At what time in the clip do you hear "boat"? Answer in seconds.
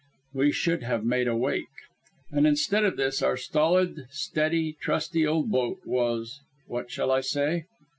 5.51-5.81